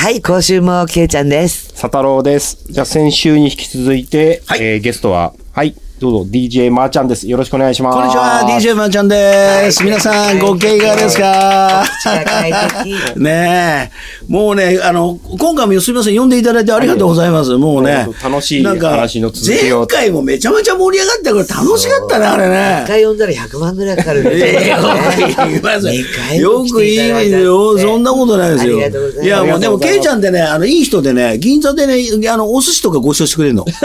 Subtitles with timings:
[0.00, 1.74] はい、今週もけいちゃんです。
[1.74, 2.64] 佐太郎です。
[2.72, 7.28] じゃあ先週に引き続いて、はいえーゲストは、はい、どうぞ DJ まーちゃんです。
[7.28, 7.96] よろしくお願いします。
[7.98, 9.84] こんにちは、DJ まーちゃんです。
[9.84, 11.84] 皆さん、ご機嫌いかがですか？
[13.16, 14.32] ねえ。
[14.32, 17.50] もうね、あの、今回もすみません、呼んでいただいてありがとうございます。
[17.58, 18.06] もうね。
[18.24, 22.84] 楽しいなんか話の続きを前回もめちゃめちゃ盛り上がって、これ楽しかったね、あれ一ね。
[22.88, 24.30] 回読んだら100万ぐらいかかるね。
[24.30, 28.76] 言います二回もよくいいでよ、そんなことないですよ。
[28.78, 33.66] ありがとうございますいや、もうでも、ケイちゃんってね、あの、いい人でね、銀座でね、あの、お寿司とかご馳走してくれるの？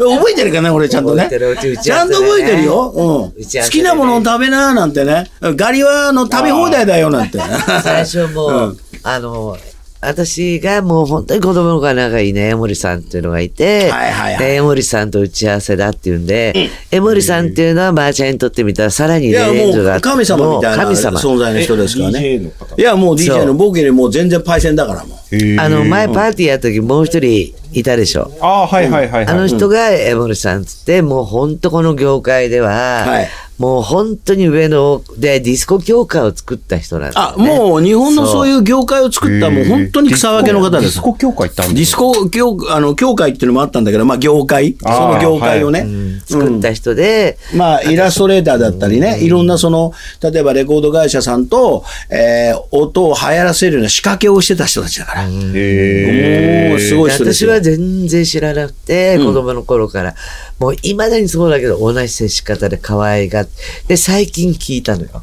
[0.00, 2.92] 覚えてるかな、俺ちゃんとね覚えてるうちゃんと覚えてるよ。
[2.92, 3.32] 好
[3.70, 5.30] きなものを食べな、なんてね。
[5.40, 7.38] ガリは、あの、食べ放題だよ、なんて。
[7.82, 9.56] 最初もう、うんあの、
[10.02, 20.84] 私がもう本当に子供の頃仲いいね、江森さんっていうのがいて、はいはいはいで江森さんと打ち合わせだっていうんで、江森さんっていうのはマーチャンにとってみたらさらにレンジがもう、神様みたいな。
[20.90, 22.36] 存在の人ですからね。
[22.36, 25.18] いや、もう DJ の僕よりもう全然パイセンだからもう。
[25.58, 28.32] あの、前パーティーやった時もう一人いたでしょ。
[28.40, 29.26] ああ、はいはいはい、はい。
[29.26, 33.28] あの人が江森さんっつって、もう本当この業界では、はい
[33.60, 37.58] もう本当に上のでディスコ協会を作った人なんだあ、よね。
[37.58, 41.00] もう日本のそういう業界を作った、もう本当に草分けの方ですディス。
[41.02, 45.86] コ協会行ったんディスコ業、あの、協会っていうのもあったんだけど、まあ、業界、その業界をね。
[46.24, 49.92] 作った人で、まあ、イラストレーターだったりね、いろんなその、
[50.22, 55.19] 例えばレコード会社さんと、えー音を流行らせるような仕掛けをしてた人たちだから。
[55.28, 57.50] へもう、すごい人ですよ。
[57.50, 60.14] 私は全然知らなくて、子供の頃から、
[60.58, 63.50] もう未だにそうだけど、同じ接し方で可愛がって、
[63.88, 65.22] で、最近聞いたのよ。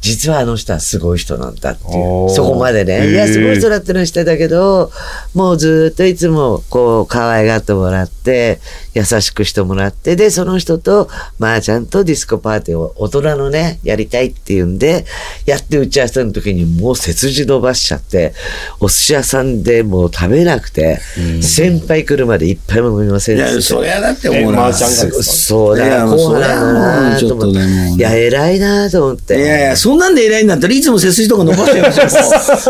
[0.00, 1.86] 実はあの人はすごい人なんだってい
[2.26, 2.30] う。
[2.30, 3.00] そこまでへね。
[3.00, 4.90] ーいや、すごい人だってのはしてたけど、
[5.34, 8.60] もうずっといつもこう、可愛がってもらって、
[8.94, 15.04] 優しくしてもらって、で、その人と、まーちゃんとディスコパーティーを大人のね、やりたいっていうんで、
[15.46, 18.32] やって打ち合わせの時にもう背筋伸ばしちゃって、
[18.80, 20.98] お寿司屋さんでもう食べなくて、
[21.42, 24.60] 先輩来るまで一杯も飲みませんいや、でしたそりゃだってえもうな。
[24.62, 29.36] まーちゃんがそうだ、いやもうなんだなと思っとねもうねいや、偉いなと思って。
[29.36, 32.00] いやいや、そんなんで偉いんだったらいつも背筋とか伸ばしてまし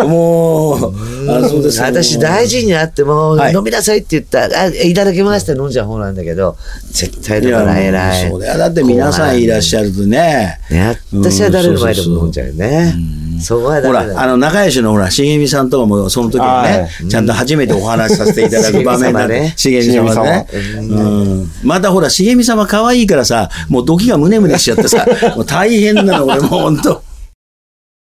[0.00, 0.08] ょう。
[0.08, 0.94] もう、
[1.30, 6.56] あ そうですか私大事になっても、はい飲みなさいって言ったら、あいただきますって飲んじゃう方なんだけど、
[6.92, 8.30] 絶対だから偉い。
[8.30, 8.58] そうだよ。
[8.58, 10.58] だって皆さんいらっしゃるとね。
[10.70, 12.94] ね、私は誰の前でも飲んじゃうよね。
[13.40, 14.04] そこはダほら。
[14.16, 19.54] あの、仲良しのほら、茂美さんとかも、その時はねは、ちゃんと初めてお話しさせていただく場面だ ね。
[19.56, 20.46] 茂美様ね。
[20.78, 21.50] うん。
[21.62, 25.06] またほら、茂美様可愛いからさ、もう時がムネムネしちゃってさ、
[25.36, 27.02] もう大変なの、俺もう本当。